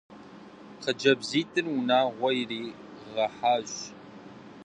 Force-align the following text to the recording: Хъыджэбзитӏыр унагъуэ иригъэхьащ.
Хъыджэбзитӏыр 0.81 1.65
унагъуэ 1.75 2.29
иригъэхьащ. 2.41 3.71